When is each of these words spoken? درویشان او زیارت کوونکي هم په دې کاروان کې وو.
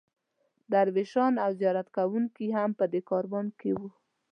درویشان 0.71 1.33
او 1.45 1.51
زیارت 1.59 1.87
کوونکي 1.97 2.47
هم 2.57 2.69
په 2.79 2.85
دې 2.91 3.01
کاروان 3.09 3.47
کې 3.59 3.71
وو. 3.77 3.89